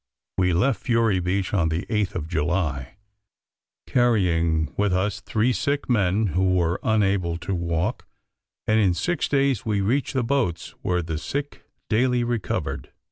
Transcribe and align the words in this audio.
We 0.39 0.51
left 0.53 0.81
Fury 0.81 1.19
Beach 1.19 1.53
on 1.53 1.69
the 1.69 1.85
8th 1.85 2.15
of 2.15 2.27
July, 2.27 2.95
carrying 3.85 4.73
with 4.75 4.93
us 4.93 5.19
three 5.21 5.53
sick 5.53 5.87
men, 5.87 6.25
who 6.33 6.55
were 6.55 6.79
unable 6.81 7.37
to 7.37 7.53
walk, 7.53 8.07
and 8.65 8.79
in 8.79 8.95
six 8.95 9.27
days 9.27 9.63
we 9.63 9.79
reached 9.79 10.13
the 10.15 10.23
boats, 10.23 10.71
where 10.81 11.03
the 11.03 11.19
sick 11.19 11.67
daily 11.87 12.23
recovered. 12.23 12.89